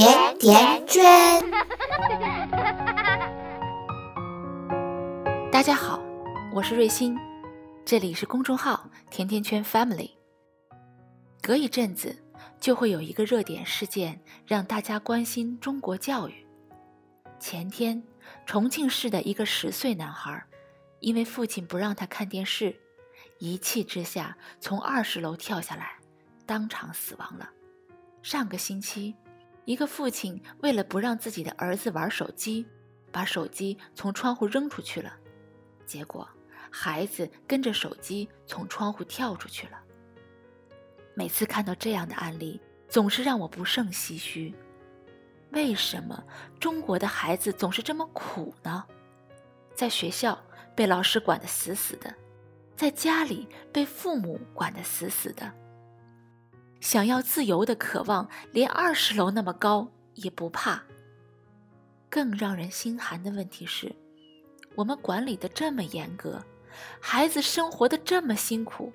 [0.00, 1.04] 甜甜圈。
[5.52, 6.00] 大家好，
[6.54, 7.18] 我是瑞欣，
[7.84, 10.12] 这里是公众号甜甜圈 Family。
[11.42, 12.16] 隔一阵子
[12.58, 16.46] 就会有一个热点事件让大家关心中国教育。
[17.38, 18.02] 前天，
[18.46, 20.42] 重庆市的一个十岁男孩，
[21.00, 22.74] 因为父亲不让他看电视，
[23.38, 25.92] 一气之下从二十楼跳下来，
[26.46, 27.50] 当场死亡了。
[28.22, 29.14] 上个星期。
[29.70, 32.66] 一个父亲为了不让自己的儿子玩手机，
[33.12, 35.16] 把手机从窗户扔出去了，
[35.86, 36.28] 结果
[36.72, 39.80] 孩子跟着手机从窗户跳出去了。
[41.14, 44.52] 每次看到这样的案例，总是让我不胜唏嘘。
[45.52, 46.20] 为什么
[46.58, 48.84] 中国的孩子总是这么苦呢？
[49.72, 50.36] 在学校
[50.74, 52.12] 被老师管得死死的，
[52.74, 55.59] 在家里被父母管得死死的。
[56.80, 60.82] 想要自由的渴望，连二十楼那么高也不怕。
[62.08, 63.94] 更让人心寒的问题是，
[64.74, 66.42] 我们管理的这么严格，
[66.98, 68.92] 孩子生活的这么辛苦，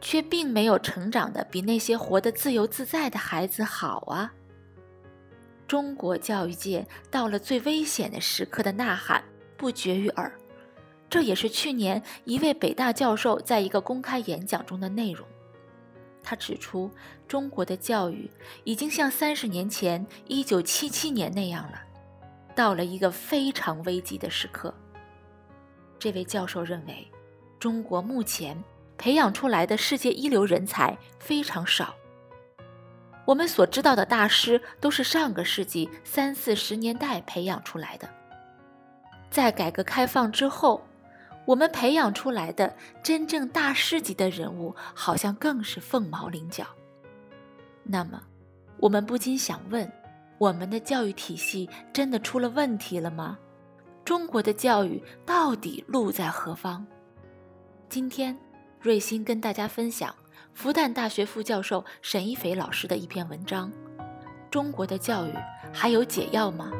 [0.00, 4.32] 却并没有成长的比那些活得自由自在的孩子好啊！
[5.68, 9.22] 中国教育界到了最危险的时刻的呐喊
[9.56, 10.32] 不绝于耳，
[11.08, 15.26] 这也是去年一位北大教授在一个公开演讲中的内容。
[16.24, 16.90] 他指出，
[17.28, 18.30] 中国的教育
[18.64, 21.82] 已经像三十年前一九七七年那样了，
[22.54, 24.74] 到了一个非常危急的时刻。
[25.98, 27.06] 这位教授认为，
[27.60, 28.64] 中国目前
[28.96, 31.94] 培养出来的世界一流人才非常少。
[33.26, 38.08] 我们所知道的大师都是上个世纪三四十年代培养出来的，
[39.30, 40.82] 在改革开放之后。
[41.46, 46.66] 我们培养出来的真正大师级的人物，好像更是凤毛麟角。
[47.82, 48.22] 那么，
[48.78, 49.90] 我们不禁想问：
[50.38, 53.38] 我们的教育体系真的出了问题了吗？
[54.04, 56.86] 中国的教育到底路在何方？
[57.88, 58.36] 今天，
[58.80, 60.14] 瑞鑫跟大家分享
[60.54, 63.70] 复旦大学副教授沈一斐老师的一篇文章：
[64.50, 65.32] 中国的教育
[65.72, 66.70] 还有解药吗？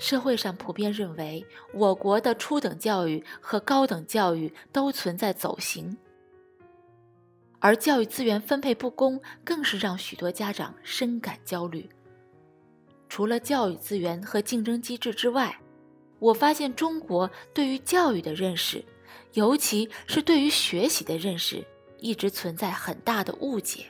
[0.00, 5.94] 社会上普遍认为，我国的初等教育和高等教育都存在走形，
[7.58, 11.86] 而教育资源分配不公，更是让许多家长深感焦虑。
[13.10, 15.60] 除了教育资源和竞争机制之外，
[16.18, 18.82] 我发现中国对于教育的认识，
[19.34, 21.62] 尤其是对于学习的认识，
[21.98, 23.84] 一直存在很大的误解。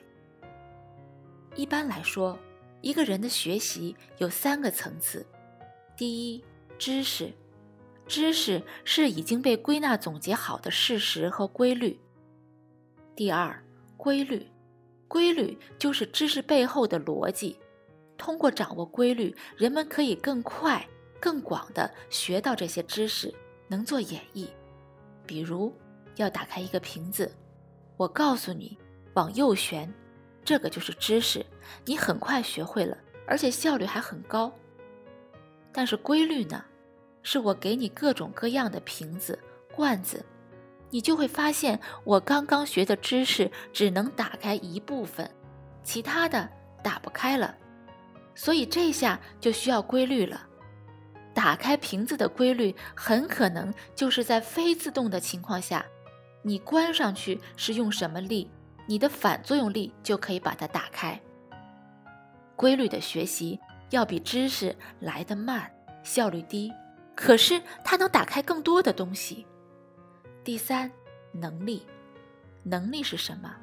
[1.55, 2.37] 一般来说，
[2.81, 5.25] 一个人的学习有三个层次。
[6.01, 6.43] 第一，
[6.79, 7.31] 知识，
[8.07, 12.01] 知识是已经被归纳总结好的事实和规律。
[13.15, 13.63] 第二，
[13.99, 14.47] 规律，
[15.07, 17.59] 规律就是知识背后的逻辑。
[18.17, 20.89] 通过掌握规律，人们可以更快、
[21.21, 23.31] 更广地学到这些知识，
[23.69, 24.47] 能做演绎。
[25.27, 25.71] 比如，
[26.17, 27.31] 要打开一个瓶子，
[27.99, 28.79] 我告诉你
[29.13, 29.93] 往右旋，
[30.43, 31.45] 这个就是知识，
[31.85, 32.97] 你很快学会了，
[33.27, 34.51] 而且效率还很高。
[35.73, 36.65] 但是规律呢？
[37.23, 39.39] 是我给你各种各样的瓶子、
[39.75, 40.25] 罐子，
[40.89, 45.31] 你就会发现我刚刚学的知识只能打开一部分，
[45.85, 46.49] 其他的
[46.83, 47.55] 打不开了。
[48.35, 50.47] 所以这下就需要规律了。
[51.35, 55.85] 打开瓶子的规律很可能就是在非自动的情况下，
[56.41, 58.51] 你关上去是用什么力，
[58.87, 61.21] 你的反作用力就可以把它打开。
[62.57, 63.61] 规律的学习。
[63.91, 65.71] 要比知识来得慢，
[66.03, 66.73] 效率低，
[67.15, 69.47] 可是它能打开更多的东西。
[70.43, 70.91] 第三，
[71.33, 71.87] 能力，
[72.63, 73.55] 能力是什么？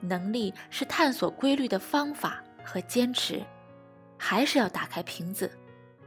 [0.00, 3.44] 能力是探索规律的方法和坚持，
[4.18, 5.50] 还是要打开瓶子？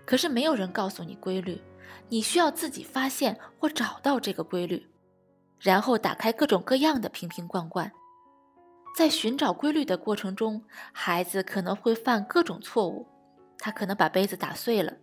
[0.05, 1.61] 可是没有人告诉你规律，
[2.09, 4.85] 你需要自己发现或找到这个规律，
[5.59, 7.91] 然后打开各种各样的瓶瓶罐罐。
[8.97, 13.07] 在寻找规律的过程中，孩子可能会犯各种错误。
[13.57, 14.93] 他可能把杯子打碎了，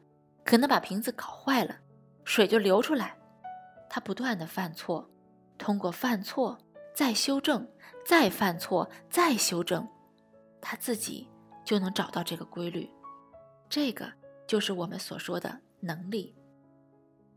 [0.45, 1.77] 可能把瓶子搞坏了，
[2.25, 3.17] 水就流出来。
[3.89, 5.11] 他不断的犯错，
[5.59, 6.59] 通过犯错
[6.95, 7.67] 再修正，
[8.05, 9.89] 再犯错再修正，
[10.61, 11.29] 他自己
[11.65, 12.89] 就能找到这个规律。
[13.69, 14.13] 这个
[14.47, 16.37] 就是我们所说的能力。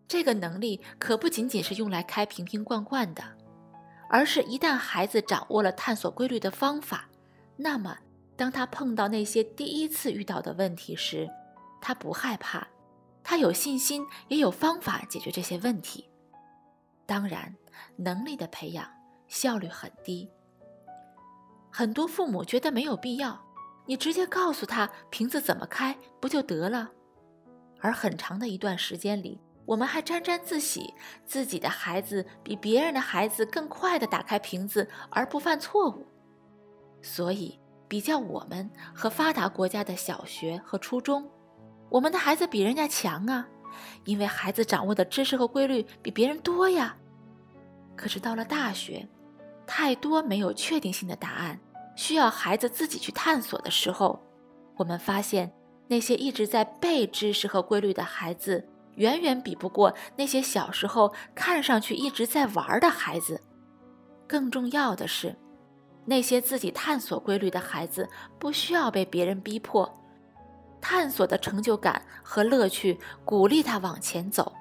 [0.08, 3.24] 这个能力可不仅仅是用来开瓶瓶罐罐的，
[4.10, 7.10] 而是一旦孩子掌握了探索规律的方法，
[7.56, 7.98] 那么。
[8.36, 11.30] 当他碰到那些第一次遇到的问题时，
[11.80, 12.68] 他不害怕，
[13.24, 16.10] 他有信心，也有方法解决这些问题。
[17.06, 17.56] 当然，
[17.96, 18.90] 能力的培养
[19.28, 20.30] 效率很低，
[21.72, 23.40] 很多父母觉得没有必要，
[23.86, 26.90] 你直接告诉他瓶子怎么开不就得了？
[27.80, 30.94] 而很长的一段时间里，我们还沾沾自喜，
[31.26, 36.08] 自己的孩子比别人的孩子更快地打开瓶子而不犯错误。
[37.02, 37.60] 所以，
[37.94, 41.30] 比较我们和发达国家的小学和初中，
[41.92, 43.48] 我们的孩子比人家强啊，
[44.04, 46.98] 因为孩子掌握的知识和规律比别人多呀。
[47.96, 49.08] 可是到了大学，
[49.68, 51.60] 太多没有确定性的答案，
[51.96, 54.20] 需要孩子自己去探索的时候，
[54.76, 55.54] 我们发现。
[55.88, 63.40] 那些一直在背知识和规律的孩子，远远比不过那些小时候看上去一直在玩的孩子。
[64.28, 65.36] 更重要的是，
[66.06, 68.08] 那些自己探索规律的孩子
[68.38, 69.90] 不需要被别人逼迫，
[70.82, 74.52] 探索的成就感和乐趣鼓励他往前走，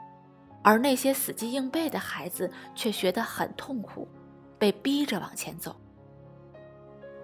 [0.63, 4.07] 而那些死记硬背的孩子却学得很痛苦，
[4.59, 5.75] 被逼着往前走。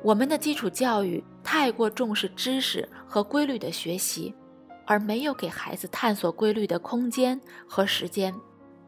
[0.02, 4.34] 我们的基础教育太过重视知识和规律的学习，
[4.86, 8.34] 而没有给孩子探索规律的空间和时间，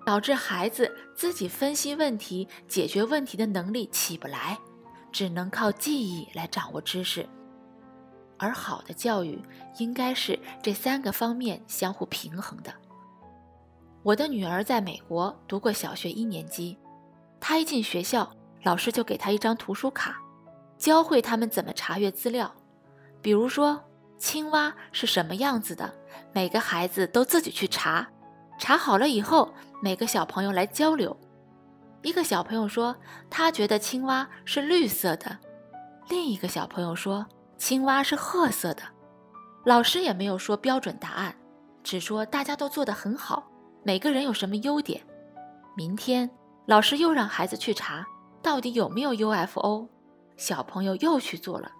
[0.04, 4.58] 导致孩子自己分析问题、解决问题的能力起不来，
[5.12, 7.28] 只能靠记忆来掌握知识。
[8.38, 9.38] 而好的教育
[9.78, 12.72] 应该是这三个方面相互平衡的。
[14.02, 16.78] 我的女儿在美国读过小学一年级，
[17.38, 18.30] 她一进学校，
[18.62, 20.16] 老师就给她一张图书卡。
[20.78, 22.50] 教会他们怎么查阅资料，
[23.20, 23.84] 比如说
[24.16, 25.94] 青蛙是什么样子的，
[26.32, 28.08] 每个孩子都自己去查，
[28.58, 29.52] 查好了以后，
[29.82, 31.14] 每个小朋友来交流。
[32.02, 32.96] 一个小朋友说
[33.28, 35.38] 他觉得青蛙是绿色的，
[36.08, 37.26] 另一个小朋友说
[37.58, 38.82] 青蛙是褐色的。
[39.64, 41.34] 老师也没有说标准答案，
[41.82, 43.46] 只说大家都做得很好，
[43.82, 45.02] 每个人有什么优点。
[45.76, 46.30] 明天
[46.66, 48.06] 老师又让孩子去查，
[48.42, 49.86] 到底有没有 UFO。
[50.38, 51.70] 小朋友又去做了，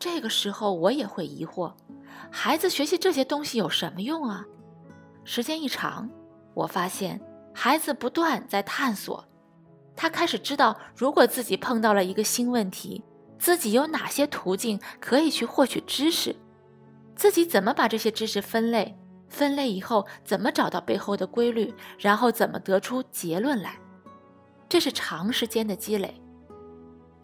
[0.00, 1.72] 这个时候我也会疑惑：
[2.28, 4.44] 孩子学习这些东西有什么用啊？
[5.22, 6.10] 时间一长，
[6.54, 7.20] 我发现
[7.54, 9.26] 孩子不断在探索，
[9.94, 13.02] 他开始知道，如果自己碰到了一个新问题，
[13.38, 16.34] 自己有哪些途径可以去获取知识，
[17.14, 18.96] 自己怎么把这些知识分类，
[19.28, 23.78] 分类以后怎么找到背后的规律，然后怎么得出结论来，
[24.68, 26.20] 这是长时间的积累。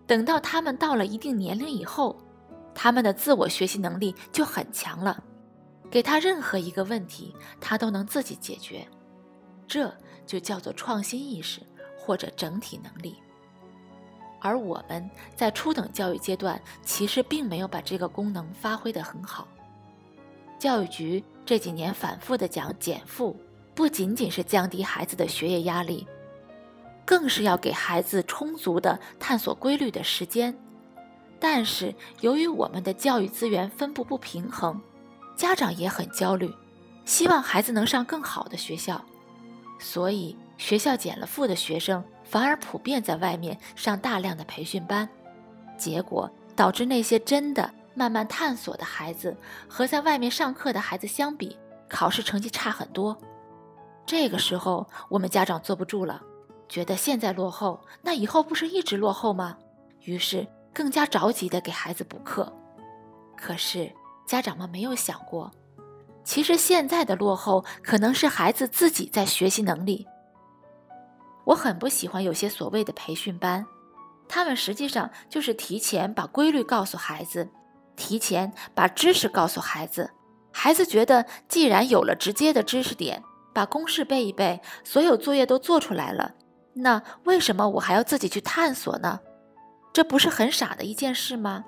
[0.06, 2.18] 等到他们到了一定年龄以后，
[2.74, 5.22] 他们的自我学习能力就很强了。
[5.90, 8.86] 给他任何一个问题，他都能自己解决，
[9.66, 9.90] 这
[10.28, 11.60] 就叫做创新意识
[11.98, 13.16] 或者整体能力。
[14.40, 19.48] 而我们在初等教育阶段，其实并没有把这个功能发挥得很好。
[20.58, 23.34] 教育局这几年反复的讲减负，
[23.74, 26.06] 不仅仅是降低孩子的学业压力。
[27.04, 30.54] 更是要给孩子充足的探索规律的时间，
[31.40, 34.78] 但是由于我们的教育资源分布不平衡，
[35.34, 36.52] 家长也很焦虑，
[37.06, 39.02] 希望孩子能上更好的学校，
[39.78, 45.08] 所以学校减了负的学生反而普遍在外面上大量的培训班，
[45.76, 49.36] 结果导致那些真的慢慢探索的孩子
[49.68, 51.56] 和在外面上课的孩子相比，
[51.88, 53.16] 考试成绩差很多。
[54.04, 56.22] 这个时候，我们家长坐不住了。
[56.68, 59.56] 觉得现在落后，那以后不是一直落后吗？
[60.02, 62.52] 于是更加着急地给孩子补课。
[63.36, 63.90] 可是
[64.26, 65.50] 家长们没有想过，
[66.28, 70.06] 其实现在的落后可能是孩子自己在学习能力。
[71.46, 73.64] 我很不喜欢有些所谓的培训班，
[74.28, 77.48] 他们实际上就是提前把规律告诉孩子，
[77.96, 80.10] 提前把知识告诉孩子。
[80.52, 83.22] 孩子觉得既然有了直接的知识点，
[83.54, 86.34] 把公式背一背，所有作业都做出来了。
[86.74, 89.20] 那为什么我还要自己去探索呢？
[89.94, 91.64] 这不是很傻的一件事吗？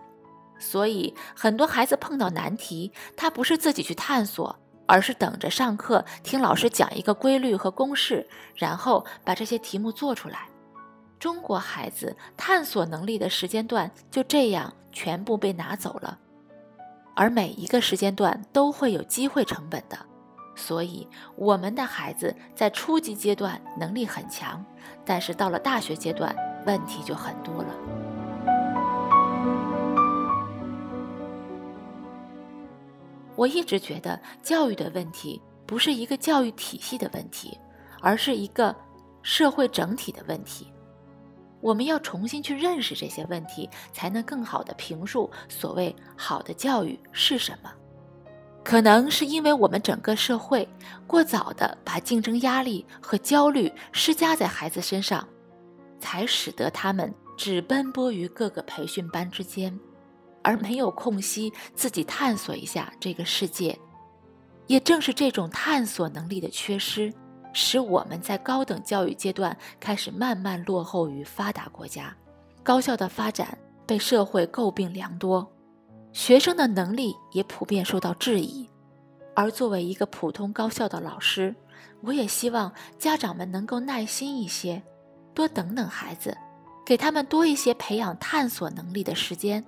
[0.61, 10.49] 所以很多孩子碰到难题，他不是自己去探索，而是等着上课听老师讲一个规律和公式，然后把这些题目做出来。
[11.19, 16.19] 中国孩子探索能力的时间段就这样全部被拿走了，
[17.14, 19.99] 而每一个时间段都会有机会成本的。
[20.57, 24.62] 所以，我们的孩子在初级阶段能力很强，
[25.07, 26.37] 但是到了大学阶段，
[26.67, 28.10] 问题就很多了。
[33.40, 37.59] 我一直觉得，教育的问题不是一个教育体系的问题，
[38.02, 38.76] 而是一个
[39.23, 40.70] 社会整体的问题。
[41.62, 47.73] 我们要重新去认识这些问题，才能更好的评述所谓好的教育是什么。
[48.62, 50.68] 可能是因为我们整个社会
[51.06, 55.26] 过早的把竞争压力和焦虑施加在孩子身上，
[55.99, 59.80] 才使得他们只奔波于各个培训班之间，
[60.42, 63.78] 而没有空隙自己探索一下这个世界。
[64.66, 67.12] 也正是这种探索能力的缺失，
[67.52, 72.16] 使我们在高等教育阶段开始慢慢落后于发达国家，
[72.62, 75.50] 高校的发展被社会诟病良多，
[76.12, 78.68] 学生的能力也普遍受到质疑。
[79.35, 81.54] 而作为一个普通高校的老师，
[82.02, 84.80] 我也希望家长们能够耐心一些，
[85.35, 86.37] 多等等孩子，
[86.87, 89.64] 给他们多一些培养探索能力的时间，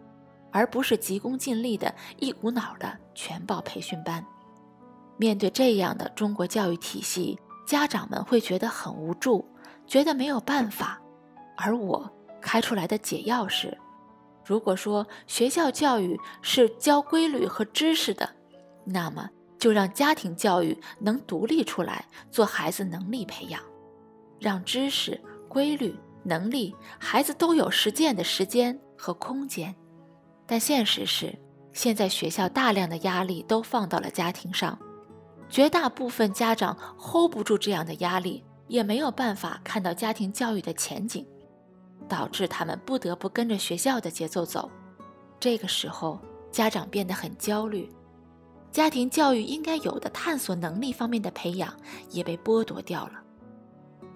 [0.53, 4.25] 而不是急功近利的一股脑的全报培训班。
[5.17, 9.45] 面对这样的中国教育体系，家长们会觉得很无助，
[9.87, 11.01] 觉得没有办法。
[11.57, 13.77] 而我开出来的解药是：
[14.45, 18.29] 如果说学校教育是教规律和知识的，
[18.85, 19.29] 那么
[19.59, 23.63] 就让家庭教育能独立出来做孩子能力培养，
[24.41, 25.95] 让知识、规律、
[26.25, 29.73] 能力孩子都有实践的时间和空间。
[30.47, 31.39] 但现实是，
[31.73, 34.79] 现在学校大量的压力都放到了家庭上。
[35.49, 41.27] 绝大部分家长 hold 不住这样的压力，也没有办法看到家庭教育的前景，
[42.09, 44.71] 导致他们不得不跟着学校的节奏走。
[45.39, 46.19] 这个时候，
[46.51, 47.91] 家长变得很焦虑，
[48.71, 51.75] 家庭教育应该有的探索能力方面的培养
[52.09, 53.23] 也被剥夺掉了。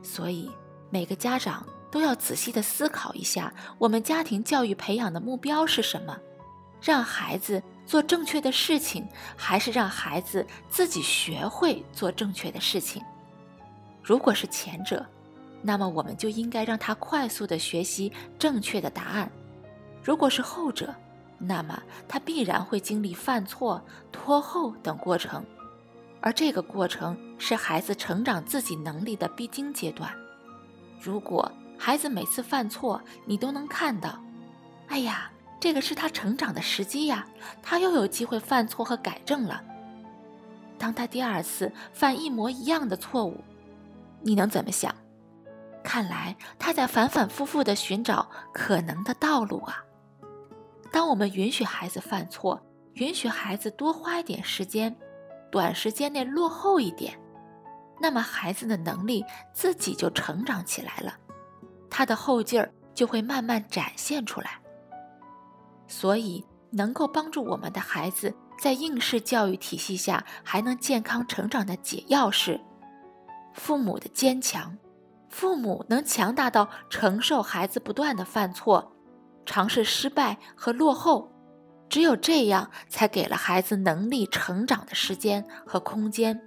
[0.02, 0.50] 所以，
[0.88, 6.18] 每个家长都要仔细的思考一下，我们家庭教育培养的目标是什么，
[6.80, 7.62] 让孩子。
[7.86, 13.00] 做正确的事情，还是让孩子自己学会做正确的事情。
[14.02, 15.06] 如果是前者，
[15.62, 19.28] 那么我们就应该让他快速的学习正确的答案；
[20.02, 20.92] 如果是后者，
[21.38, 25.46] 那么他必然会经历犯错、拖后等过程，
[26.20, 30.12] 而这个过程是孩子成长自己能力的必经阶段。
[31.00, 34.22] 如果孩子每次犯错，你都能看到，
[34.88, 35.30] 哎呀。
[35.58, 37.26] 这个是他成长的时机呀，
[37.62, 39.64] 他又有机会犯错和改正了。
[40.78, 43.42] 当他第二次犯一模一样的错误，
[44.20, 44.94] 你能怎么想？
[45.82, 49.82] 看来他在反反复复地寻找可能的道路啊。
[50.92, 54.94] 当我们允许孩子犯错，允许孩子多花一点时间，
[55.50, 57.18] 短时间内落后一点，
[57.98, 61.14] 那么孩子的能力自己就成长起来了，
[61.90, 64.60] 他的后劲儿就会慢慢展现出来。
[65.86, 72.60] 所以，能够帮助我们的孩子在应试教育体系下还能健康成长的解药是：
[73.54, 74.76] 父母的坚强。
[75.28, 78.92] 父母能强大到承受孩子不断的犯错、
[79.44, 81.30] 尝试失败和落后，
[81.90, 86.40] 只有这样才给了孩子能力成长的时间和空间。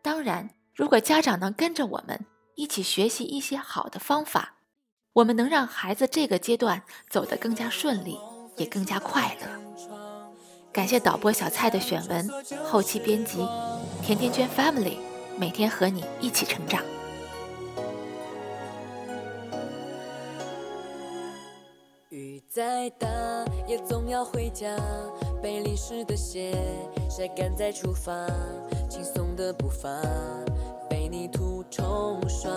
[0.00, 2.24] 当然，如果家长能跟着我们
[2.54, 4.54] 一起学习一些好的方法，
[5.12, 8.18] 我们能让孩子这个阶段走得更加顺利。
[8.56, 9.46] 也更加快乐。
[10.72, 12.28] 感谢导播小蔡的选文，
[12.64, 13.38] 后期编辑
[14.02, 14.98] 甜甜圈 Family，
[15.38, 16.82] 每天和你一起成长。
[22.10, 23.08] 雨再大
[23.66, 24.76] 也总要回家，
[25.42, 26.54] 被淋湿的鞋
[27.10, 28.26] 晒干再出发，
[28.88, 29.88] 轻松的步伐
[30.90, 32.50] 被泥土冲刷，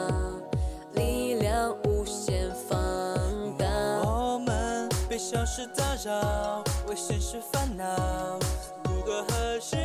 [0.94, 2.78] 力量无限放
[3.58, 3.66] 大，
[4.04, 4.90] 我们。
[5.10, 7.86] 被小事打扰，为现实烦恼，
[8.84, 9.76] 如何和时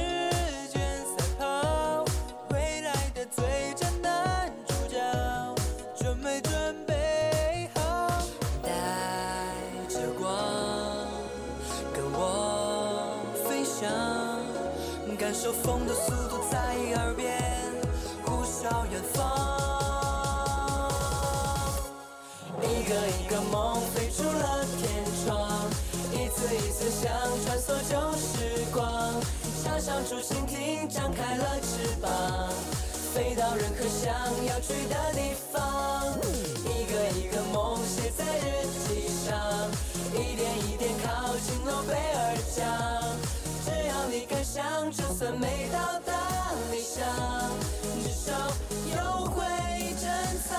[30.40, 32.10] 蜻蜓张开了翅膀，
[33.12, 34.10] 飞到任何想
[34.46, 36.16] 要去的地方。
[36.64, 39.70] 一个一个梦写在日记上，
[40.14, 42.64] 一点一点靠近诺贝尔奖。
[43.64, 47.04] 只要你敢想，就算没到达理想，
[48.02, 48.32] 至少
[48.96, 49.44] 有会
[50.00, 50.08] 珍
[50.48, 50.58] 藏。